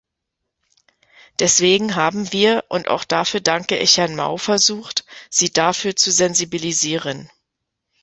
[1.37, 7.29] Deswegen haben wir und auch dafür danke ich Herrn Mauversucht, Sie dafür zu sensibilisieren.